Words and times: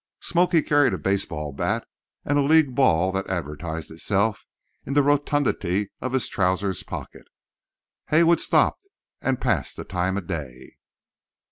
"Smoky" 0.23 0.63
carried 0.63 0.95
a 0.95 0.97
baseball 0.97 1.51
bat, 1.51 1.87
and 2.25 2.39
a 2.39 2.41
league 2.41 2.73
ball 2.73 3.11
that 3.11 3.29
advertised 3.29 3.91
itself 3.91 4.43
in 4.83 4.93
the 4.93 5.03
rotundity 5.03 5.91
of 6.01 6.13
his 6.13 6.27
trousers 6.27 6.81
pocket. 6.81 7.27
Haywood 8.07 8.39
stopped 8.39 8.89
and 9.21 9.39
passed 9.39 9.77
the 9.77 9.83
time 9.83 10.17
of 10.17 10.25
day. 10.25 10.77